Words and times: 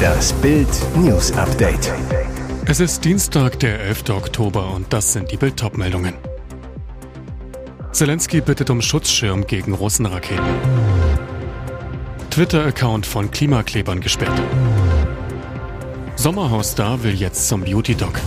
Das 0.00 0.32
Bild 0.34 0.68
News 0.96 1.32
Update. 1.32 1.92
Es 2.66 2.80
ist 2.80 3.04
Dienstag, 3.04 3.58
der 3.60 3.80
11. 3.80 4.10
Oktober 4.10 4.72
und 4.74 4.92
das 4.92 5.12
sind 5.12 5.30
die 5.30 5.36
Bild 5.36 5.62
meldungen 5.76 6.14
Zelensky 7.92 8.40
bittet 8.40 8.70
um 8.70 8.80
Schutzschirm 8.80 9.46
gegen 9.46 9.74
Russenraketen. 9.74 10.44
Twitter-Account 12.30 13.04
von 13.04 13.30
Klimaklebern 13.30 14.00
gesperrt. 14.00 14.40
Sommerhausstar 16.16 17.02
will 17.02 17.14
jetzt 17.14 17.48
zum 17.48 17.62
Beauty-Doc. 17.62 18.20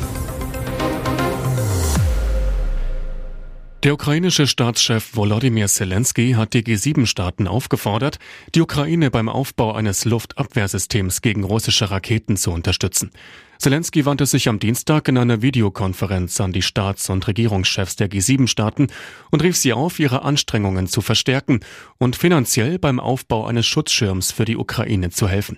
Der 3.83 3.95
ukrainische 3.95 4.47
Staatschef 4.47 5.13
Volodymyr 5.13 5.67
Zelensky 5.67 6.35
hat 6.37 6.53
die 6.53 6.63
G7-Staaten 6.63 7.49
aufgefordert, 7.49 8.17
die 8.55 8.61
Ukraine 8.61 9.11
beim 9.11 9.27
Aufbau 9.27 9.73
eines 9.73 10.05
Luftabwehrsystems 10.05 11.21
gegen 11.21 11.43
russische 11.43 11.91
Raketen 11.91 12.37
zu 12.37 12.51
unterstützen. 12.51 13.11
Zelensky 13.57 14.05
wandte 14.05 14.25
sich 14.25 14.47
am 14.47 14.59
Dienstag 14.59 15.09
in 15.09 15.17
einer 15.17 15.41
Videokonferenz 15.41 16.39
an 16.39 16.53
die 16.53 16.61
Staats- 16.61 17.09
und 17.09 17.27
Regierungschefs 17.27 17.97
der 17.97 18.09
G7-Staaten 18.09 18.87
und 19.31 19.43
rief 19.43 19.57
sie 19.57 19.73
auf, 19.73 19.99
ihre 19.99 20.21
Anstrengungen 20.21 20.87
zu 20.87 21.01
verstärken 21.01 21.59
und 21.97 22.15
finanziell 22.15 22.79
beim 22.79 23.01
Aufbau 23.01 23.45
eines 23.45 23.67
Schutzschirms 23.67 24.31
für 24.31 24.45
die 24.45 24.55
Ukraine 24.55 25.09
zu 25.09 25.27
helfen. 25.27 25.57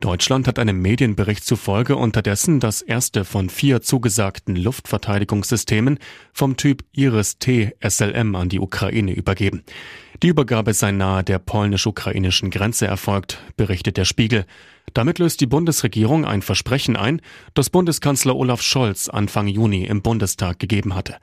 Deutschland 0.00 0.46
hat 0.46 0.58
einem 0.58 0.82
Medienbericht 0.82 1.44
zufolge 1.44 1.96
unterdessen 1.96 2.60
das 2.60 2.82
erste 2.82 3.24
von 3.24 3.48
vier 3.48 3.80
zugesagten 3.80 4.56
Luftverteidigungssystemen 4.56 5.98
vom 6.32 6.56
Typ 6.56 6.84
Iris-T 6.92 7.74
SLM 7.86 8.34
an 8.34 8.48
die 8.48 8.60
Ukraine 8.60 9.12
übergeben. 9.12 9.62
Die 10.22 10.28
Übergabe 10.28 10.74
sei 10.74 10.92
nahe 10.92 11.24
der 11.24 11.38
polnisch-ukrainischen 11.38 12.50
Grenze 12.50 12.86
erfolgt, 12.86 13.42
berichtet 13.56 13.96
der 13.96 14.04
Spiegel. 14.04 14.46
Damit 14.92 15.18
löst 15.18 15.40
die 15.40 15.46
Bundesregierung 15.46 16.24
ein 16.24 16.42
Versprechen 16.42 16.96
ein, 16.96 17.20
das 17.54 17.70
Bundeskanzler 17.70 18.36
Olaf 18.36 18.62
Scholz 18.62 19.08
Anfang 19.08 19.48
Juni 19.48 19.84
im 19.84 20.02
Bundestag 20.02 20.58
gegeben 20.58 20.94
hatte. 20.94 21.16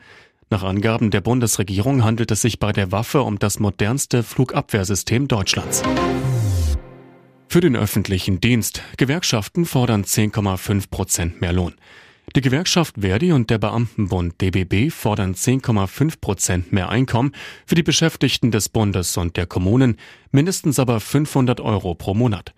Nach 0.50 0.64
Angaben 0.64 1.12
der 1.12 1.22
Bundesregierung 1.22 2.04
handelt 2.04 2.30
es 2.32 2.42
sich 2.42 2.60
bei 2.60 2.74
der 2.74 2.92
Waffe 2.92 3.22
um 3.22 3.40
das 3.40 3.60
modernste 3.60 4.22
Flugabwehrsystem 4.22 5.30
Deutschlands. 5.30 5.82
Für 7.52 7.60
den 7.60 7.76
öffentlichen 7.76 8.40
Dienst. 8.40 8.82
Gewerkschaften 8.96 9.66
fordern 9.66 10.06
10,5 10.06 10.90
Prozent 10.90 11.42
mehr 11.42 11.52
Lohn. 11.52 11.74
Die 12.34 12.40
Gewerkschaft 12.40 12.96
Verdi 13.02 13.34
und 13.34 13.50
der 13.50 13.58
Beamtenbund 13.58 14.40
DBB 14.40 14.90
fordern 14.90 15.34
10,5 15.36 16.22
Prozent 16.22 16.72
mehr 16.72 16.88
Einkommen 16.88 17.34
für 17.66 17.76
die 17.76 17.84
Beschäftigten 17.84 18.52
des 18.52 18.70
Bundes 18.70 19.18
und 19.18 19.36
der 19.36 19.48
Kommunen, 19.48 19.98
mindestens 20.32 20.80
aber 20.80 21.02
500 21.02 21.60
Euro 21.60 21.94
pro 21.94 22.14
Monat. 22.14 22.54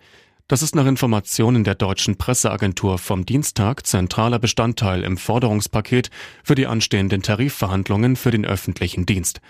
Das 0.46 0.62
ist 0.62 0.76
nach 0.76 0.86
Informationen 0.86 1.64
der 1.64 1.74
deutschen 1.74 2.14
Presseagentur 2.14 2.98
vom 2.98 3.26
Dienstag 3.26 3.84
zentraler 3.88 4.38
Bestandteil 4.38 5.02
im 5.02 5.16
Forderungspaket 5.16 6.10
für 6.44 6.54
die 6.54 6.68
anstehenden 6.68 7.20
Tarifverhandlungen 7.20 8.14
für 8.14 8.30
den 8.30 8.46
öffentlichen 8.46 9.06
Dienst. 9.06 9.40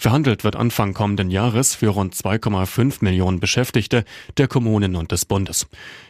Verhandelt 0.00 0.44
wird 0.44 0.56
Anfang 0.56 0.94
kommenden 0.94 1.28
Jahres 1.28 1.74
für 1.74 1.88
rund 1.88 2.14
2,5 2.14 3.04
Millionen 3.04 3.38
Beschäftigte 3.38 4.06
der 4.38 4.48
Kommunen 4.48 4.96
und 4.96 5.12
des 5.12 5.26
Bundes. 5.26 5.66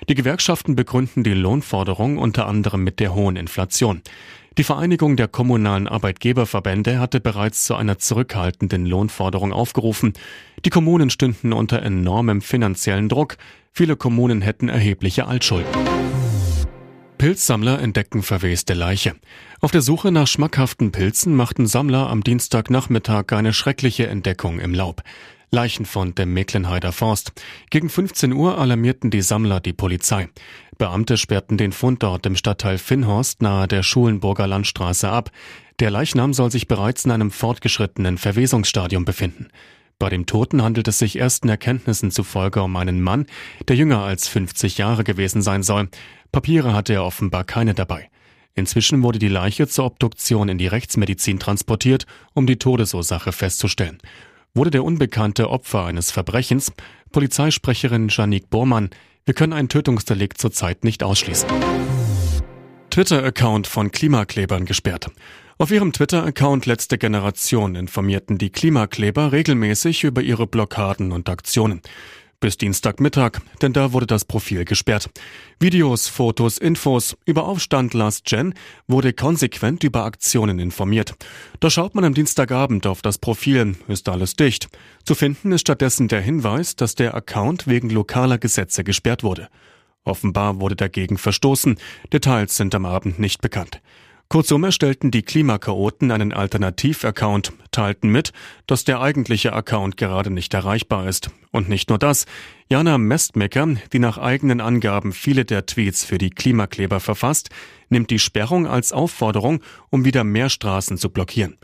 Die 0.08 0.14
Gewerkschaften 0.14 0.76
begründen 0.76 1.24
die 1.24 1.34
Lohnforderung 1.34 2.16
unter 2.16 2.46
anderem 2.46 2.84
mit 2.84 3.00
der 3.00 3.16
hohen 3.16 3.34
Inflation. 3.34 4.02
Die 4.56 4.62
Vereinigung 4.62 5.16
der 5.16 5.26
kommunalen 5.26 5.88
Arbeitgeberverbände 5.88 7.00
hatte 7.00 7.18
bereits 7.18 7.64
zu 7.64 7.74
einer 7.74 7.98
zurückhaltenden 7.98 8.86
Lohnforderung 8.86 9.52
aufgerufen. 9.52 10.12
Die 10.64 10.70
Kommunen 10.70 11.10
stünden 11.10 11.52
unter 11.52 11.82
enormem 11.82 12.42
finanziellen 12.42 13.08
Druck. 13.08 13.38
Viele 13.72 13.96
Kommunen 13.96 14.40
hätten 14.40 14.68
erhebliche 14.68 15.26
Altschulden. 15.26 15.89
Pilzsammler 17.20 17.82
entdecken 17.82 18.22
verweste 18.22 18.72
Leiche. 18.72 19.14
Auf 19.60 19.72
der 19.72 19.82
Suche 19.82 20.10
nach 20.10 20.26
schmackhaften 20.26 20.90
Pilzen 20.90 21.36
machten 21.36 21.66
Sammler 21.66 22.08
am 22.08 22.24
Dienstagnachmittag 22.24 23.30
eine 23.32 23.52
schreckliche 23.52 24.06
Entdeckung 24.06 24.58
im 24.58 24.72
Laub. 24.72 25.02
Leichenfund 25.50 26.18
im 26.18 26.32
Mecklenheider 26.32 26.92
Forst. 26.92 27.32
Gegen 27.68 27.90
15 27.90 28.32
Uhr 28.32 28.56
alarmierten 28.56 29.10
die 29.10 29.20
Sammler 29.20 29.60
die 29.60 29.74
Polizei. 29.74 30.30
Beamte 30.78 31.18
sperrten 31.18 31.58
den 31.58 31.72
Fundort 31.72 32.24
im 32.24 32.36
Stadtteil 32.36 32.78
Finnhorst 32.78 33.42
nahe 33.42 33.68
der 33.68 33.82
Schulenburger 33.82 34.46
Landstraße 34.46 35.10
ab. 35.10 35.30
Der 35.78 35.90
Leichnam 35.90 36.32
soll 36.32 36.50
sich 36.50 36.68
bereits 36.68 37.04
in 37.04 37.10
einem 37.10 37.30
fortgeschrittenen 37.30 38.16
Verwesungsstadium 38.16 39.04
befinden. 39.04 39.48
Bei 40.00 40.08
dem 40.08 40.24
Toten 40.24 40.62
handelt 40.62 40.88
es 40.88 40.98
sich 40.98 41.16
ersten 41.16 41.50
Erkenntnissen 41.50 42.10
zufolge 42.10 42.62
um 42.62 42.74
einen 42.76 43.02
Mann, 43.02 43.26
der 43.68 43.76
jünger 43.76 43.98
als 43.98 44.28
50 44.28 44.78
Jahre 44.78 45.04
gewesen 45.04 45.42
sein 45.42 45.62
soll. 45.62 45.90
Papiere 46.32 46.72
hatte 46.72 46.94
er 46.94 47.04
offenbar 47.04 47.44
keine 47.44 47.74
dabei. 47.74 48.08
Inzwischen 48.54 49.02
wurde 49.02 49.18
die 49.18 49.28
Leiche 49.28 49.68
zur 49.68 49.84
Obduktion 49.84 50.48
in 50.48 50.56
die 50.56 50.68
Rechtsmedizin 50.68 51.38
transportiert, 51.38 52.06
um 52.32 52.46
die 52.46 52.56
Todesursache 52.56 53.30
festzustellen. 53.32 53.98
Wurde 54.54 54.70
der 54.70 54.84
Unbekannte 54.84 55.50
Opfer 55.50 55.84
eines 55.84 56.10
Verbrechens? 56.10 56.72
Polizeisprecherin 57.12 58.08
Janik 58.08 58.48
Bormann, 58.48 58.88
wir 59.26 59.34
können 59.34 59.52
ein 59.52 59.68
Tötungsdelikt 59.68 60.38
zurzeit 60.38 60.82
nicht 60.82 61.02
ausschließen. 61.02 61.48
Twitter-Account 62.88 63.66
von 63.66 63.92
Klimaklebern 63.92 64.64
gesperrt. 64.64 65.10
Auf 65.60 65.70
ihrem 65.70 65.92
Twitter-Account 65.92 66.64
Letzte 66.64 66.96
Generation 66.96 67.74
informierten 67.74 68.38
die 68.38 68.48
Klimakleber 68.48 69.30
regelmäßig 69.30 70.04
über 70.04 70.22
ihre 70.22 70.46
Blockaden 70.46 71.12
und 71.12 71.28
Aktionen. 71.28 71.82
Bis 72.40 72.56
Dienstagmittag, 72.56 73.42
denn 73.60 73.74
da 73.74 73.92
wurde 73.92 74.06
das 74.06 74.24
Profil 74.24 74.64
gesperrt. 74.64 75.10
Videos, 75.58 76.08
Fotos, 76.08 76.56
Infos 76.56 77.14
über 77.26 77.44
Aufstand 77.44 77.92
Last 77.92 78.24
Gen 78.24 78.54
wurde 78.88 79.12
konsequent 79.12 79.84
über 79.84 80.06
Aktionen 80.06 80.58
informiert. 80.60 81.12
Da 81.60 81.68
schaut 81.68 81.94
man 81.94 82.06
am 82.06 82.14
Dienstagabend 82.14 82.86
auf 82.86 83.02
das 83.02 83.18
Profil, 83.18 83.76
ist 83.86 84.08
alles 84.08 84.36
dicht. 84.36 84.70
Zu 85.04 85.14
finden 85.14 85.52
ist 85.52 85.60
stattdessen 85.60 86.08
der 86.08 86.22
Hinweis, 86.22 86.74
dass 86.74 86.94
der 86.94 87.14
Account 87.14 87.66
wegen 87.66 87.90
lokaler 87.90 88.38
Gesetze 88.38 88.82
gesperrt 88.82 89.22
wurde. 89.22 89.50
Offenbar 90.04 90.58
wurde 90.58 90.76
dagegen 90.76 91.18
verstoßen. 91.18 91.78
Details 92.14 92.56
sind 92.56 92.74
am 92.74 92.86
Abend 92.86 93.18
nicht 93.18 93.42
bekannt. 93.42 93.82
Kurzum 94.32 94.62
erstellten 94.62 95.10
die 95.10 95.22
Klimakaoten 95.22 96.12
einen 96.12 96.32
Alternativ-Account, 96.32 97.52
teilten 97.72 98.10
mit, 98.10 98.32
dass 98.68 98.84
der 98.84 99.00
eigentliche 99.00 99.52
Account 99.52 99.96
gerade 99.96 100.30
nicht 100.30 100.54
erreichbar 100.54 101.08
ist. 101.08 101.32
Und 101.50 101.68
nicht 101.68 101.88
nur 101.88 101.98
das. 101.98 102.26
Jana 102.68 102.96
Mestmecker, 102.96 103.66
die 103.92 103.98
nach 103.98 104.18
eigenen 104.18 104.60
Angaben 104.60 105.10
viele 105.10 105.44
der 105.44 105.66
Tweets 105.66 106.04
für 106.04 106.18
die 106.18 106.30
Klimakleber 106.30 107.00
verfasst, 107.00 107.50
nimmt 107.88 108.10
die 108.10 108.20
Sperrung 108.20 108.68
als 108.68 108.92
Aufforderung, 108.92 109.64
um 109.90 110.04
wieder 110.04 110.22
mehr 110.22 110.48
Straßen 110.48 110.96
zu 110.96 111.10
blockieren. 111.10 111.58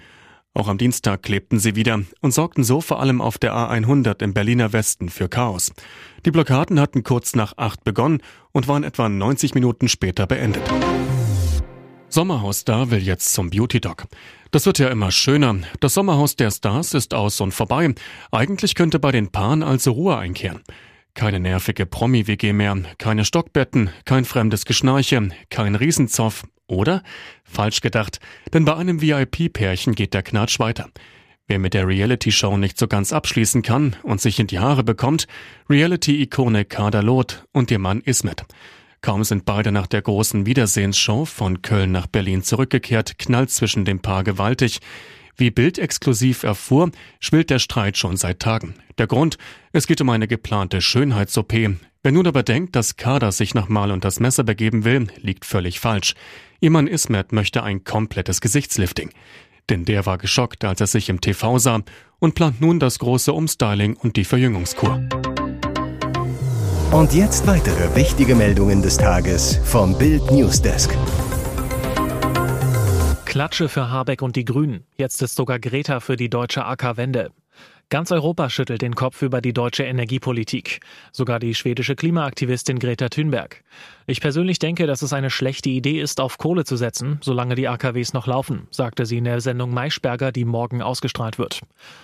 Auch 0.52 0.66
am 0.66 0.76
Dienstag 0.76 1.22
klebten 1.22 1.60
sie 1.60 1.76
wieder 1.76 2.00
und 2.20 2.34
sorgten 2.34 2.64
so 2.64 2.80
vor 2.80 2.98
allem 2.98 3.20
auf 3.20 3.38
der 3.38 3.54
A100 3.54 4.24
im 4.24 4.34
Berliner 4.34 4.72
Westen 4.72 5.08
für 5.08 5.28
Chaos. 5.28 5.72
Die 6.24 6.32
Blockaden 6.32 6.80
hatten 6.80 7.04
kurz 7.04 7.36
nach 7.36 7.52
acht 7.58 7.84
begonnen 7.84 8.22
und 8.50 8.66
waren 8.66 8.82
etwa 8.82 9.08
90 9.08 9.54
Minuten 9.54 9.86
später 9.86 10.26
beendet. 10.26 10.68
Sommerhausstar 12.08 12.90
will 12.90 13.02
jetzt 13.02 13.34
zum 13.34 13.50
Beauty-Doc. 13.50 14.04
Das 14.50 14.64
wird 14.64 14.78
ja 14.78 14.88
immer 14.88 15.10
schöner. 15.10 15.56
Das 15.80 15.94
Sommerhaus 15.94 16.36
der 16.36 16.50
Stars 16.50 16.94
ist 16.94 17.14
aus 17.14 17.40
und 17.40 17.52
vorbei. 17.52 17.94
Eigentlich 18.30 18.74
könnte 18.74 18.98
bei 18.98 19.12
den 19.12 19.30
Paaren 19.30 19.62
also 19.62 19.92
Ruhe 19.92 20.16
einkehren. 20.16 20.62
Keine 21.14 21.40
nervige 21.40 21.86
Promi-WG 21.86 22.52
mehr, 22.52 22.76
keine 22.98 23.24
Stockbetten, 23.24 23.90
kein 24.04 24.24
fremdes 24.24 24.64
Geschnarche, 24.64 25.30
kein 25.50 25.74
Riesenzoff. 25.74 26.44
Oder? 26.68 27.02
Falsch 27.44 27.80
gedacht, 27.80 28.20
denn 28.52 28.64
bei 28.64 28.76
einem 28.76 29.00
VIP-Pärchen 29.00 29.94
geht 29.94 30.14
der 30.14 30.22
Knatsch 30.22 30.58
weiter. 30.58 30.90
Wer 31.48 31.58
mit 31.58 31.74
der 31.74 31.86
Reality-Show 31.86 32.56
nicht 32.56 32.76
so 32.76 32.88
ganz 32.88 33.12
abschließen 33.12 33.62
kann 33.62 33.96
und 34.02 34.20
sich 34.20 34.40
in 34.40 34.48
die 34.48 34.58
Haare 34.58 34.82
bekommt, 34.82 35.26
Reality-Ikone 35.70 36.64
Kader 36.64 37.02
Loth 37.02 37.44
und 37.52 37.70
ihr 37.70 37.78
Mann 37.78 38.00
Ismet. 38.00 38.44
Kaum 39.00 39.24
sind 39.24 39.44
beide 39.44 39.72
nach 39.72 39.86
der 39.86 40.02
großen 40.02 40.46
Wiedersehensshow 40.46 41.24
von 41.24 41.62
Köln 41.62 41.92
nach 41.92 42.06
Berlin 42.06 42.42
zurückgekehrt, 42.42 43.18
knallt 43.18 43.50
zwischen 43.50 43.84
dem 43.84 44.00
Paar 44.00 44.24
gewaltig. 44.24 44.80
Wie 45.36 45.50
Bild 45.50 45.78
exklusiv 45.78 46.42
erfuhr, 46.42 46.90
schwillt 47.20 47.50
der 47.50 47.58
Streit 47.58 47.98
schon 47.98 48.16
seit 48.16 48.40
Tagen. 48.40 48.74
Der 48.98 49.06
Grund, 49.06 49.36
es 49.72 49.86
geht 49.86 50.00
um 50.00 50.08
eine 50.08 50.26
geplante 50.26 50.80
Schönheits-OP. 50.80 51.52
Wer 52.02 52.12
nun 52.12 52.26
aber 52.26 52.42
denkt, 52.42 52.74
dass 52.74 52.96
Kader 52.96 53.32
sich 53.32 53.54
nach 53.54 53.68
Mal 53.68 53.90
und 53.90 54.04
das 54.04 54.20
Messer 54.20 54.44
begeben 54.44 54.84
will, 54.84 55.08
liegt 55.20 55.44
völlig 55.44 55.80
falsch. 55.80 56.14
Ihr 56.60 56.70
Mann 56.70 56.86
Ismet 56.86 57.32
möchte 57.32 57.62
ein 57.62 57.84
komplettes 57.84 58.40
Gesichtslifting. 58.40 59.10
Denn 59.68 59.84
der 59.84 60.06
war 60.06 60.16
geschockt, 60.16 60.64
als 60.64 60.80
er 60.80 60.86
sich 60.86 61.08
im 61.08 61.20
TV 61.20 61.58
sah 61.58 61.82
und 62.18 62.34
plant 62.34 62.60
nun 62.60 62.78
das 62.78 62.98
große 62.98 63.32
Umstyling 63.32 63.96
und 63.96 64.16
die 64.16 64.24
Verjüngungskur. 64.24 65.06
Und 66.92 67.12
jetzt 67.12 67.46
weitere 67.46 67.94
wichtige 67.96 68.34
Meldungen 68.34 68.80
des 68.80 68.96
Tages 68.96 69.58
vom 69.64 69.98
Bild 69.98 70.30
Newsdesk. 70.30 70.96
Klatsche 73.24 73.68
für 73.68 73.90
Habeck 73.90 74.22
und 74.22 74.36
die 74.36 74.44
Grünen. 74.44 74.84
Jetzt 74.96 75.20
ist 75.20 75.34
sogar 75.34 75.58
Greta 75.58 76.00
für 76.00 76.16
die 76.16 76.30
deutsche 76.30 76.64
AK-Wende. 76.64 77.32
Ganz 77.88 78.10
Europa 78.12 78.50
schüttelt 78.50 78.82
den 78.82 78.94
Kopf 78.94 79.22
über 79.22 79.40
die 79.40 79.52
deutsche 79.52 79.84
Energiepolitik. 79.84 80.80
Sogar 81.12 81.38
die 81.38 81.54
schwedische 81.54 81.96
Klimaaktivistin 81.96 82.78
Greta 82.78 83.08
Thunberg. 83.08 83.62
Ich 84.08 84.20
persönlich 84.20 84.60
denke, 84.60 84.86
dass 84.86 85.02
es 85.02 85.12
eine 85.12 85.30
schlechte 85.30 85.68
Idee 85.68 86.00
ist, 86.00 86.20
auf 86.20 86.38
Kohle 86.38 86.64
zu 86.64 86.76
setzen, 86.76 87.18
solange 87.22 87.56
die 87.56 87.66
AKWs 87.66 88.12
noch 88.12 88.28
laufen, 88.28 88.68
sagte 88.70 89.04
sie 89.04 89.18
in 89.18 89.24
der 89.24 89.40
Sendung 89.40 89.74
Maischberger, 89.74 90.30
die 90.30 90.44
morgen 90.44 90.80
ausgestrahlt 90.80 91.38
wird. 91.38 91.62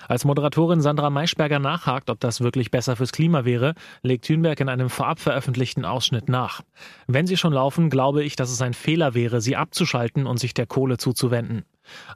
Als 0.09 0.25
Moderatorin 0.25 0.81
Sandra 0.81 1.11
Maischberger 1.11 1.61
nachhakt, 1.61 2.11
ob 2.11 2.19
das 2.19 2.41
wirklich 2.41 2.73
besser 2.73 2.97
fürs 2.97 3.13
Klima 3.13 3.45
wäre, 3.45 3.75
legt 4.03 4.27
Thunberg 4.27 4.59
in 4.59 4.69
einem 4.69 4.91
vorab 4.91 5.21
veröffentlichten 5.21 5.85
Ausschnitt 5.85 6.29
nach. 6.29 6.63
Wenn 7.07 7.29
sie 7.29 7.37
schon 7.37 7.53
laufen, 7.53 7.89
glaube 7.89 8.25
ich, 8.25 8.35
dass 8.35 8.51
es 8.51 8.63
ein 8.63 8.75
Fehler 8.75 9.15
wäre, 9.15 9.41
sie 9.41 9.55
abzuschalten 9.55 10.27
und 10.27 10.41
sich 10.41 10.55
der 10.55 10.67
Kohle 10.67 10.99
zuzuwenden. 10.99 11.65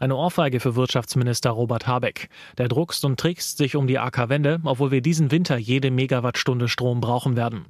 Eine 0.00 0.16
Ohrfeige 0.16 0.58
für 0.58 0.74
Wirtschaftsminister 0.74 1.50
Robert 1.50 1.86
Habeck. 1.86 2.28
Der 2.58 2.66
druckst 2.66 3.04
und 3.04 3.20
trickst 3.20 3.58
sich 3.58 3.76
um 3.76 3.86
die 3.86 4.00
AK-Wende, 4.00 4.60
obwohl 4.64 4.90
wir 4.90 5.00
diesen 5.00 5.30
Winter 5.30 5.56
jede 5.56 5.92
Megawattstunde 5.92 6.66
Strom 6.66 7.00
brauchen 7.00 7.36
werden. 7.36 7.66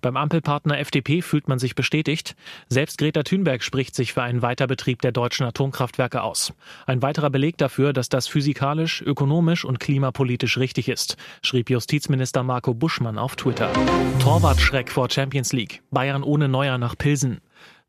Beim 0.00 0.16
Ampelpartner 0.16 0.78
FDP 0.78 1.22
fühlt 1.22 1.48
man 1.48 1.58
sich 1.58 1.74
bestätigt. 1.74 2.36
Selbst 2.68 2.98
Greta 2.98 3.22
Thunberg 3.22 3.62
spricht 3.62 3.94
sich 3.94 4.12
für 4.12 4.22
einen 4.22 4.42
Weiterbetrieb 4.42 5.02
der 5.02 5.12
deutschen 5.12 5.46
Atomkraftwerke 5.46 6.22
aus. 6.22 6.52
Ein 6.86 7.02
weiterer 7.02 7.30
Beleg 7.30 7.58
dafür, 7.58 7.92
dass 7.92 8.08
das 8.08 8.28
physikalisch, 8.28 9.02
ökonomisch 9.02 9.64
und 9.64 9.80
klimapolitisch 9.80 10.58
richtig 10.58 10.88
ist, 10.88 11.16
schrieb 11.42 11.70
Justizminister 11.70 12.42
Marco 12.42 12.74
Buschmann 12.74 13.18
auf 13.18 13.36
Twitter. 13.36 13.72
Torwartschreck 14.20 14.90
vor 14.90 15.10
Champions 15.10 15.52
League. 15.52 15.82
Bayern 15.90 16.22
ohne 16.22 16.48
Neuer 16.48 16.78
nach 16.78 16.96
Pilsen. 16.96 17.40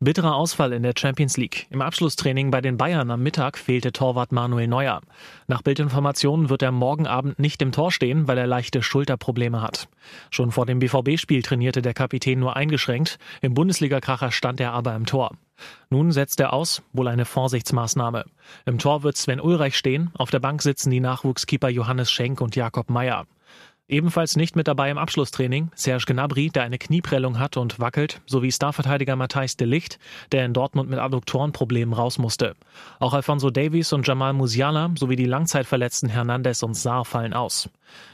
Bitterer 0.04 0.34
Ausfall 0.34 0.72
in 0.72 0.82
der 0.82 0.94
Champions 0.98 1.36
League. 1.36 1.68
Im 1.70 1.80
Abschlusstraining 1.80 2.50
bei 2.50 2.60
den 2.60 2.76
Bayern 2.76 3.08
am 3.12 3.22
Mittag 3.22 3.56
fehlte 3.56 3.92
Torwart 3.92 4.32
Manuel 4.32 4.66
Neuer. 4.66 5.00
Nach 5.46 5.62
Bildinformationen 5.62 6.48
wird 6.48 6.62
er 6.62 6.72
morgen 6.72 7.06
Abend 7.06 7.38
nicht 7.38 7.62
im 7.62 7.70
Tor 7.70 7.92
stehen, 7.92 8.26
weil 8.26 8.36
er 8.36 8.48
leichte 8.48 8.82
Schulterprobleme 8.82 9.62
hat. 9.62 9.86
Schon 10.30 10.50
vor 10.50 10.66
dem 10.66 10.80
BVB-Spiel 10.80 11.42
trainierte 11.42 11.82
der 11.82 11.94
Kapitän 11.94 12.40
nur 12.40 12.56
eingeschränkt. 12.56 13.20
Im 13.42 13.54
Bundesliga-Kracher 13.54 14.32
stand 14.32 14.58
er 14.58 14.72
aber 14.72 14.96
im 14.96 15.06
Tor. 15.06 15.36
Nun 15.88 16.10
setzt 16.10 16.40
er 16.40 16.52
aus, 16.52 16.82
wohl 16.92 17.06
eine 17.06 17.24
Vorsichtsmaßnahme. 17.24 18.24
Im 18.66 18.78
Tor 18.78 19.04
wird 19.04 19.16
Sven 19.16 19.40
Ulreich 19.40 19.76
stehen, 19.76 20.10
auf 20.14 20.32
der 20.32 20.40
Bank 20.40 20.62
sitzen 20.62 20.90
die 20.90 20.98
Nachwuchskeeper 20.98 21.68
Johannes 21.68 22.10
Schenk 22.10 22.40
und 22.40 22.56
Jakob 22.56 22.90
Meyer. 22.90 23.24
Ebenfalls 23.88 24.36
nicht 24.36 24.56
mit 24.56 24.68
dabei 24.68 24.90
im 24.90 24.98
Abschlusstraining 24.98 25.70
Serge 25.74 26.04
Gnabry, 26.06 26.50
der 26.50 26.62
eine 26.62 26.78
Knieprellung 26.78 27.38
hat 27.38 27.56
und 27.56 27.80
wackelt, 27.80 28.20
sowie 28.26 28.52
Starverteidiger 28.52 29.16
Matthijs 29.16 29.56
de 29.56 29.66
Licht, 29.66 29.98
der 30.30 30.44
in 30.44 30.54
Dortmund 30.54 30.88
mit 30.88 30.98
Adduktorenproblemen 30.98 31.92
raus 31.92 32.18
musste. 32.18 32.54
Auch 33.00 33.12
Alfonso 33.12 33.50
Davies 33.50 33.92
und 33.92 34.06
Jamal 34.06 34.32
Musiala 34.32 34.90
sowie 34.98 35.16
die 35.16 35.26
Langzeitverletzten 35.26 36.08
Hernandez 36.08 36.62
und 36.62 36.74
Saar 36.74 37.04
fallen 37.04 37.34
aus. 37.34 37.68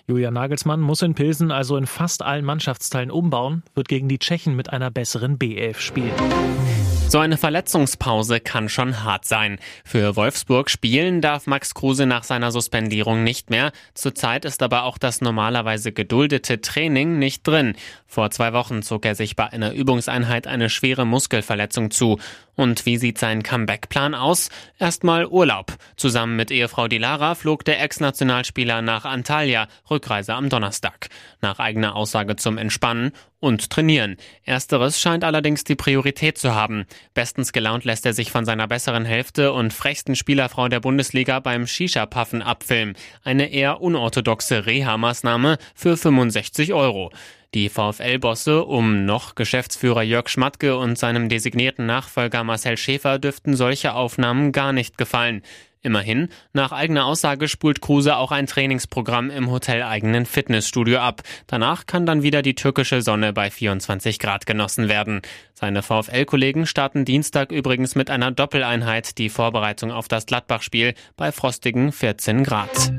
Julian 0.06 0.34
Nagelsmann 0.34 0.80
muss 0.80 1.02
in 1.02 1.14
Pilsen 1.14 1.52
also 1.52 1.76
in 1.76 1.86
fast 1.86 2.22
allen 2.22 2.44
Mannschaftsteilen 2.44 3.10
umbauen, 3.10 3.62
wird 3.74 3.88
gegen 3.88 4.08
die 4.08 4.18
Tschechen 4.18 4.56
mit 4.56 4.72
einer 4.72 4.90
besseren 4.90 5.38
B11 5.38 5.78
spielen. 5.78 6.87
So 7.10 7.20
eine 7.20 7.38
Verletzungspause 7.38 8.38
kann 8.38 8.68
schon 8.68 9.02
hart 9.02 9.24
sein. 9.24 9.58
Für 9.82 10.14
Wolfsburg 10.14 10.68
spielen 10.68 11.22
darf 11.22 11.46
Max 11.46 11.72
Kruse 11.72 12.04
nach 12.04 12.22
seiner 12.22 12.52
Suspendierung 12.52 13.24
nicht 13.24 13.48
mehr. 13.48 13.72
Zurzeit 13.94 14.44
ist 14.44 14.62
aber 14.62 14.82
auch 14.82 14.98
das 14.98 15.22
normalerweise 15.22 15.90
geduldete 15.90 16.60
Training 16.60 17.18
nicht 17.18 17.48
drin. 17.48 17.76
Vor 18.10 18.30
zwei 18.30 18.54
Wochen 18.54 18.82
zog 18.82 19.04
er 19.04 19.14
sich 19.14 19.36
bei 19.36 19.52
einer 19.52 19.74
Übungseinheit 19.74 20.46
eine 20.46 20.70
schwere 20.70 21.04
Muskelverletzung 21.04 21.90
zu. 21.90 22.18
Und 22.56 22.86
wie 22.86 22.96
sieht 22.96 23.18
sein 23.18 23.42
Comeback-Plan 23.42 24.14
aus? 24.14 24.48
Erstmal 24.78 25.26
Urlaub. 25.26 25.76
Zusammen 25.94 26.34
mit 26.34 26.50
Ehefrau 26.50 26.88
Dilara 26.88 27.34
flog 27.34 27.66
der 27.66 27.82
Ex-Nationalspieler 27.82 28.80
nach 28.80 29.04
Antalya, 29.04 29.68
Rückreise 29.90 30.34
am 30.34 30.48
Donnerstag. 30.48 31.10
Nach 31.42 31.58
eigener 31.58 31.94
Aussage 31.94 32.36
zum 32.36 32.56
Entspannen 32.56 33.12
und 33.40 33.68
Trainieren. 33.68 34.16
Ersteres 34.42 34.98
scheint 34.98 35.22
allerdings 35.22 35.64
die 35.64 35.76
Priorität 35.76 36.38
zu 36.38 36.54
haben. 36.54 36.86
Bestens 37.12 37.52
gelaunt 37.52 37.84
lässt 37.84 38.06
er 38.06 38.14
sich 38.14 38.32
von 38.32 38.46
seiner 38.46 38.66
besseren 38.66 39.04
Hälfte 39.04 39.52
und 39.52 39.72
frechsten 39.72 40.16
Spielerfrau 40.16 40.68
der 40.68 40.80
Bundesliga 40.80 41.40
beim 41.40 41.66
Shisha-Puffen 41.66 42.40
abfilmen. 42.40 42.96
Eine 43.22 43.52
eher 43.52 43.82
unorthodoxe 43.82 44.64
Reha-Maßnahme 44.64 45.58
für 45.74 45.96
65 45.96 46.72
Euro. 46.72 47.12
Die 47.54 47.70
VfL-Bosse 47.70 48.64
um 48.64 49.06
noch 49.06 49.34
Geschäftsführer 49.34 50.02
Jörg 50.02 50.28
Schmatke 50.28 50.76
und 50.76 50.98
seinem 50.98 51.30
designierten 51.30 51.86
Nachfolger 51.86 52.44
Marcel 52.44 52.76
Schäfer 52.76 53.18
dürften 53.18 53.56
solche 53.56 53.94
Aufnahmen 53.94 54.52
gar 54.52 54.74
nicht 54.74 54.98
gefallen. 54.98 55.42
Immerhin, 55.80 56.28
nach 56.52 56.72
eigener 56.72 57.06
Aussage 57.06 57.48
spult 57.48 57.80
Kruse 57.80 58.16
auch 58.16 58.32
ein 58.32 58.46
Trainingsprogramm 58.46 59.30
im 59.30 59.50
hoteleigenen 59.50 60.26
Fitnessstudio 60.26 60.98
ab. 60.98 61.22
Danach 61.46 61.86
kann 61.86 62.04
dann 62.04 62.22
wieder 62.22 62.42
die 62.42 62.54
türkische 62.54 63.00
Sonne 63.00 63.32
bei 63.32 63.50
24 63.50 64.18
Grad 64.18 64.44
genossen 64.44 64.88
werden. 64.88 65.22
Seine 65.54 65.82
VfL-Kollegen 65.82 66.66
starten 66.66 67.04
Dienstag 67.04 67.52
übrigens 67.52 67.94
mit 67.94 68.10
einer 68.10 68.32
Doppeleinheit 68.32 69.16
die 69.18 69.30
Vorbereitung 69.30 69.92
auf 69.92 70.08
das 70.08 70.26
Gladbach-Spiel 70.26 70.94
bei 71.16 71.32
frostigen 71.32 71.92
14 71.92 72.42
Grad. 72.44 72.92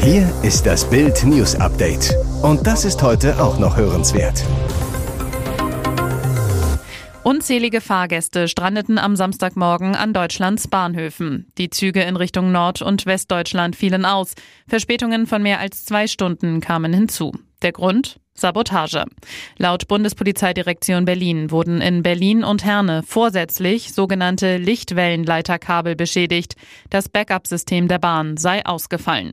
Hier 0.00 0.32
ist 0.42 0.64
das 0.64 0.88
Bild 0.88 1.24
News 1.24 1.56
Update. 1.56 2.14
Und 2.42 2.66
das 2.66 2.84
ist 2.84 3.02
heute 3.02 3.42
auch 3.42 3.58
noch 3.58 3.76
hörenswert. 3.76 4.44
Unzählige 7.24 7.80
Fahrgäste 7.80 8.48
strandeten 8.48 8.96
am 8.98 9.16
Samstagmorgen 9.16 9.96
an 9.96 10.14
Deutschlands 10.14 10.68
Bahnhöfen. 10.68 11.52
Die 11.58 11.68
Züge 11.68 12.02
in 12.02 12.16
Richtung 12.16 12.52
Nord- 12.52 12.80
und 12.80 13.06
Westdeutschland 13.06 13.76
fielen 13.76 14.06
aus. 14.06 14.34
Verspätungen 14.66 15.26
von 15.26 15.42
mehr 15.42 15.58
als 15.58 15.84
zwei 15.84 16.06
Stunden 16.06 16.60
kamen 16.60 16.92
hinzu. 16.94 17.32
Der 17.62 17.72
Grund? 17.72 18.20
Sabotage. 18.34 19.04
Laut 19.56 19.88
Bundespolizeidirektion 19.88 21.04
Berlin 21.06 21.50
wurden 21.50 21.80
in 21.80 22.04
Berlin 22.04 22.44
und 22.44 22.64
Herne 22.64 23.02
vorsätzlich 23.04 23.92
sogenannte 23.92 24.58
Lichtwellenleiterkabel 24.58 25.96
beschädigt. 25.96 26.54
Das 26.88 27.08
Backup-System 27.08 27.88
der 27.88 27.98
Bahn 27.98 28.36
sei 28.36 28.64
ausgefallen. 28.64 29.32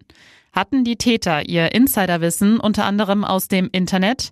Hatten 0.55 0.85
die 0.85 0.95
Täter 0.95 1.49
ihr 1.49 1.73
Insiderwissen 1.75 2.61
unter 2.61 2.85
anderem 2.85 3.25
aus 3.25 3.49
dem 3.49 3.67
Internet? 3.73 4.31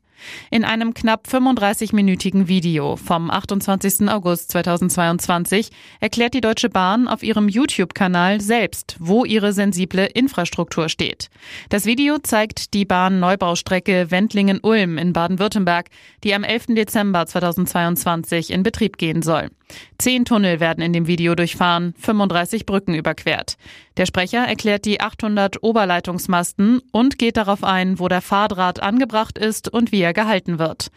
In 0.51 0.63
einem 0.65 0.93
knapp 0.93 1.27
35-minütigen 1.27 2.47
Video 2.47 2.95
vom 2.95 3.29
28. 3.29 4.09
August 4.09 4.51
2022 4.51 5.69
erklärt 5.99 6.33
die 6.33 6.41
Deutsche 6.41 6.69
Bahn 6.69 7.07
auf 7.07 7.23
ihrem 7.23 7.49
YouTube-Kanal 7.49 8.41
selbst, 8.41 8.95
wo 8.99 9.25
ihre 9.25 9.53
sensible 9.53 10.05
Infrastruktur 10.05 10.89
steht. 10.89 11.29
Das 11.69 11.85
Video 11.85 12.17
zeigt 12.19 12.73
die 12.73 12.85
Bahn-Neubaustrecke 12.85 14.11
Wendlingen-Ulm 14.11 14.97
in 14.97 15.13
Baden-Württemberg, 15.13 15.89
die 16.23 16.33
am 16.33 16.43
11. 16.43 16.67
Dezember 16.75 17.25
2022 17.25 18.51
in 18.51 18.63
Betrieb 18.63 18.97
gehen 18.97 19.21
soll. 19.21 19.49
Zehn 19.97 20.25
Tunnel 20.25 20.59
werden 20.59 20.83
in 20.83 20.93
dem 20.93 21.07
Video 21.07 21.35
durchfahren, 21.35 21.93
35 21.97 22.65
Brücken 22.65 22.93
überquert. 22.93 23.57
Der 23.97 24.05
Sprecher 24.05 24.45
erklärt 24.45 24.85
die 24.85 25.01
800 25.01 25.61
Oberleitungsmasten 25.61 26.81
und 26.91 27.19
geht 27.19 27.37
darauf 27.37 27.63
ein, 27.63 27.99
wo 27.99 28.07
der 28.07 28.21
Fahrdraht 28.21 28.81
angebracht 28.81 29.37
ist 29.37 29.69
und 29.71 29.91
wie 29.91 30.01
er 30.01 30.12
gehalten 30.13 30.59
wird. 30.59 30.89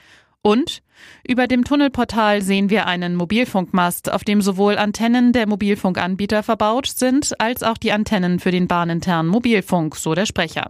Und 0.42 0.82
über 1.26 1.48
dem 1.48 1.64
Tunnelportal 1.64 2.40
sehen 2.40 2.70
wir 2.70 2.86
einen 2.86 3.16
Mobilfunkmast, 3.16 4.12
auf 4.12 4.22
dem 4.22 4.40
sowohl 4.40 4.78
Antennen 4.78 5.32
der 5.32 5.48
Mobilfunkanbieter 5.48 6.44
verbaut 6.44 6.86
sind, 6.86 7.40
als 7.40 7.64
auch 7.64 7.76
die 7.76 7.90
Antennen 7.90 8.38
für 8.38 8.52
den 8.52 8.68
bahninternen 8.68 9.30
Mobilfunk, 9.30 9.96
so 9.96 10.14
der 10.14 10.24
Sprecher. 10.24 10.68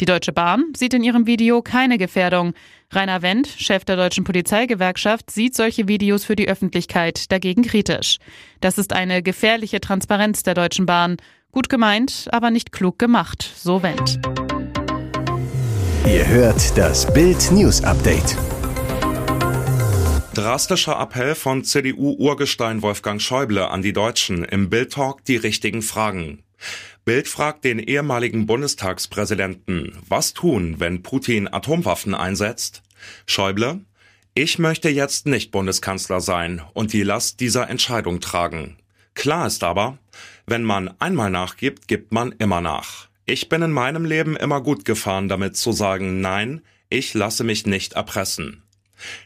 Die 0.00 0.04
Deutsche 0.04 0.32
Bahn 0.32 0.72
sieht 0.76 0.94
in 0.94 1.02
ihrem 1.02 1.26
Video 1.26 1.62
keine 1.62 1.98
Gefährdung. 1.98 2.54
Rainer 2.92 3.20
Wendt, 3.20 3.48
Chef 3.48 3.84
der 3.84 3.96
Deutschen 3.96 4.22
Polizeigewerkschaft, 4.22 5.30
sieht 5.30 5.56
solche 5.56 5.88
Videos 5.88 6.24
für 6.24 6.36
die 6.36 6.48
Öffentlichkeit 6.48 7.32
dagegen 7.32 7.62
kritisch. 7.62 8.18
Das 8.60 8.78
ist 8.78 8.92
eine 8.92 9.22
gefährliche 9.22 9.80
Transparenz 9.80 10.44
der 10.44 10.54
Deutschen 10.54 10.86
Bahn. 10.86 11.16
Gut 11.50 11.68
gemeint, 11.68 12.28
aber 12.30 12.50
nicht 12.52 12.70
klug 12.70 12.98
gemacht, 13.00 13.42
so 13.56 13.82
Wendt. 13.82 14.20
Ihr 16.06 16.26
hört 16.26 16.76
das 16.78 17.12
Bild 17.12 17.50
News 17.50 17.82
Update. 17.82 18.36
Drastischer 20.34 20.98
Appell 21.00 21.34
von 21.34 21.64
CDU-Urgestein 21.64 22.82
Wolfgang 22.82 23.20
Schäuble 23.20 23.68
an 23.68 23.82
die 23.82 23.92
Deutschen 23.92 24.44
im 24.44 24.70
Bild-Talk 24.70 25.24
die 25.24 25.36
richtigen 25.36 25.82
Fragen. 25.82 26.42
Bild 27.04 27.28
fragt 27.28 27.64
den 27.64 27.78
ehemaligen 27.78 28.46
Bundestagspräsidenten, 28.46 29.98
was 30.08 30.34
tun, 30.34 30.76
wenn 30.78 31.02
Putin 31.02 31.52
Atomwaffen 31.52 32.14
einsetzt? 32.14 32.82
Schäuble, 33.26 33.80
ich 34.34 34.58
möchte 34.58 34.88
jetzt 34.88 35.26
nicht 35.26 35.50
Bundeskanzler 35.50 36.20
sein 36.20 36.62
und 36.74 36.92
die 36.92 37.02
Last 37.02 37.40
dieser 37.40 37.68
Entscheidung 37.68 38.20
tragen. 38.20 38.78
Klar 39.14 39.46
ist 39.46 39.64
aber, 39.64 39.98
wenn 40.46 40.62
man 40.62 40.94
einmal 41.00 41.30
nachgibt, 41.30 41.88
gibt 41.88 42.12
man 42.12 42.32
immer 42.38 42.60
nach. 42.60 43.07
Ich 43.30 43.50
bin 43.50 43.60
in 43.60 43.72
meinem 43.72 44.06
Leben 44.06 44.38
immer 44.38 44.62
gut 44.62 44.86
gefahren, 44.86 45.28
damit 45.28 45.54
zu 45.54 45.70
sagen, 45.72 46.22
nein, 46.22 46.62
ich 46.88 47.12
lasse 47.12 47.44
mich 47.44 47.66
nicht 47.66 47.92
erpressen. 47.92 48.62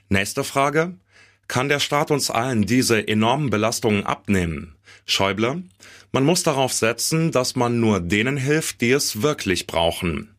Nächste 0.09 0.43
Frage. 0.43 0.99
Kann 1.47 1.69
der 1.69 1.79
Staat 1.79 2.11
uns 2.11 2.29
allen 2.29 2.67
diese 2.67 3.07
enormen 3.07 3.51
Belastungen 3.51 4.05
abnehmen? 4.05 4.75
Schäuble, 5.07 5.63
man 6.11 6.25
muss 6.25 6.43
darauf 6.43 6.73
setzen, 6.73 7.31
dass 7.31 7.55
man 7.55 7.79
nur 7.79 8.01
denen 8.01 8.37
hilft, 8.37 8.81
die 8.81 8.91
es 8.91 9.23
wirklich 9.23 9.69
brauchen. 9.69 10.35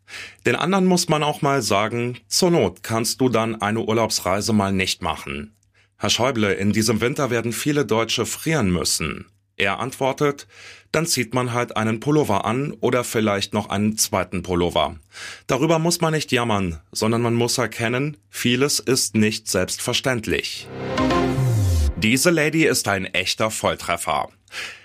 Den 0.46 0.58
anderen 0.58 0.86
muss 0.86 1.08
man 1.08 1.24
auch 1.24 1.42
mal 1.42 1.62
sagen, 1.62 2.18
zur 2.28 2.52
Not 2.52 2.84
kannst 2.84 3.22
du 3.22 3.30
dann 3.30 3.62
eine 3.62 3.80
Urlaubsreise 3.80 4.52
mal 4.52 4.74
nicht 4.74 5.02
machen. 5.02 5.56
Herr 5.98 6.10
Schäuble, 6.10 6.52
in 6.52 6.74
diesem 6.74 7.00
Winter 7.00 7.30
werden 7.30 7.54
viele 7.54 7.86
Deutsche 7.86 8.26
frieren 8.26 8.70
müssen. 8.72 9.28
Er 9.64 9.80
antwortet, 9.80 10.46
dann 10.92 11.06
zieht 11.06 11.34
man 11.34 11.54
halt 11.54 11.78
einen 11.78 12.02
Pullover 12.02 12.44
an 12.44 12.74
oder 12.82 13.06
vielleicht 13.06 13.54
noch 13.54 13.70
einen 13.70 13.98
zweiten 13.98 14.44
Pullover. 14.44 14.98
Darüber 15.48 15.80
muss 15.80 16.02
man 16.02 16.12
nicht 16.12 16.34
jammern, 16.34 16.82
sondern 16.92 17.22
man 17.22 17.34
muss 17.34 17.58
erkennen, 17.58 18.18
vieles 18.30 18.82
ist 18.82 19.16
nicht 19.16 19.48
selbstverständlich. 19.48 20.68
Diese 21.96 22.30
Lady 22.30 22.66
ist 22.66 22.90
ein 22.90 23.06
echter 23.06 23.52
Volltreffer. 23.52 24.28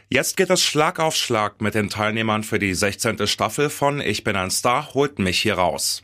Jetzt 0.08 0.36
geht 0.36 0.50
es 0.50 0.62
Schlag 0.62 1.00
auf 1.00 1.16
Schlag 1.16 1.60
mit 1.60 1.74
den 1.74 1.90
Teilnehmern 1.90 2.44
für 2.44 2.60
die 2.60 2.74
16. 2.74 3.26
Staffel 3.26 3.68
von 3.68 4.00
Ich 4.00 4.22
bin 4.22 4.36
ein 4.36 4.52
Star, 4.52 4.94
holt 4.94 5.18
mich 5.18 5.40
hier 5.40 5.54
raus. 5.54 6.02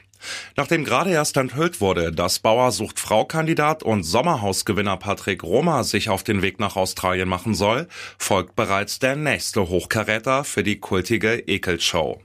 Nachdem 0.57 0.85
gerade 0.85 1.11
erst 1.11 1.37
enthüllt 1.37 1.81
wurde, 1.81 2.13
dass 2.13 2.39
Bauer 2.39 2.73
sucht 2.73 3.01
Frau-Kandidat 3.01 3.83
und 3.83 4.05
Sommerhausgewinner 4.05 4.97
Patrick 4.97 5.43
Roma 5.43 5.85
sich 5.85 6.09
auf 6.09 6.23
den 6.23 6.43
Weg 6.43 6.61
nach 6.61 6.77
Australien 6.77 7.29
machen 7.29 7.55
soll, 7.55 7.89
folgt 8.19 8.57
bereits 8.57 8.99
der 8.99 9.17
nächste 9.17 9.69
Hochkaräter 9.69 10.45
für 10.45 10.63
die 10.63 10.81
kultige 10.81 11.35
Ekelshow. 11.47 12.21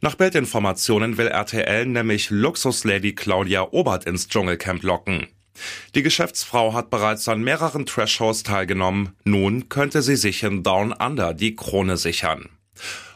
Nach 0.00 0.14
Bildinformationen 0.14 1.18
will 1.18 1.26
RTL 1.26 1.86
nämlich 1.86 2.30
Luxuslady 2.30 3.14
Claudia 3.14 3.68
Obert 3.72 4.04
ins 4.04 4.28
Dschungelcamp 4.28 4.82
locken. 4.84 5.26
Die 5.96 6.02
Geschäftsfrau 6.02 6.72
hat 6.72 6.90
bereits 6.90 7.28
an 7.28 7.42
mehreren 7.42 7.84
Trash-Shows 7.84 8.44
teilgenommen. 8.44 9.16
Nun 9.24 9.68
könnte 9.68 10.02
sie 10.02 10.14
sich 10.14 10.44
in 10.44 10.62
Down 10.62 10.92
Under 10.92 11.34
die 11.34 11.56
Krone 11.56 11.96
sichern. 11.96 12.48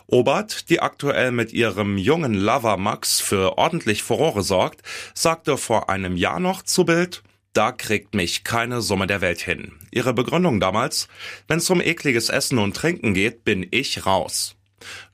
Obert, 0.07 0.69
die 0.71 0.81
aktuell 0.81 1.33
mit 1.33 1.53
ihrem 1.53 1.99
jungen 1.99 2.35
Lover 2.35 2.77
Max 2.77 3.21
für 3.21 3.59
ordentlich 3.59 4.03
Furore 4.03 4.43
sorgt, 4.43 4.83
sagte 5.15 5.57
vor 5.57 5.89
einem 5.89 6.17
Jahr 6.17 6.41
noch 6.41 6.63
zu 6.63 6.85
Bild, 6.85 7.23
da 7.53 7.71
kriegt 7.71 8.15
mich 8.15 8.45
keine 8.45 8.81
Summe 8.81 9.07
der 9.07 9.21
Welt 9.21 9.41
hin. 9.41 9.73
Ihre 9.91 10.15
Begründung 10.15 10.59
damals, 10.59 11.09
wenn's 11.49 11.69
um 11.69 11.81
ekliges 11.81 12.31
Essen 12.31 12.59
und 12.59 12.75
Trinken 12.77 13.15
geht, 13.15 13.45
bin 13.45 13.67
ich 13.71 14.07
raus. 14.07 14.57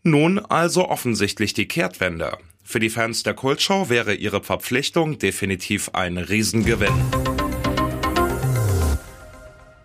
Nun 0.02 0.38
also 0.38 0.88
offensichtlich 0.88 1.52
die 1.52 1.68
Kehrtwende. 1.68 2.38
Für 2.62 2.80
die 2.80 2.90
Fans 2.90 3.22
der 3.22 3.34
Kultshow 3.34 3.88
wäre 3.88 4.14
ihre 4.14 4.42
Verpflichtung 4.42 5.18
definitiv 5.18 5.90
ein 5.94 6.18
Riesengewinn. 6.18 7.37